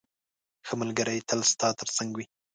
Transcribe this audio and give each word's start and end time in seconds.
ښه 0.67 0.73
ملګری 0.81 1.19
تل 1.29 1.39
ستا 1.51 1.67
تر 1.79 1.87
څنګ 1.97 2.11
وي. 2.17 2.25